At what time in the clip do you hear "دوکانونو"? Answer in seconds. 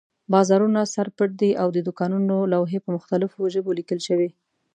1.87-2.35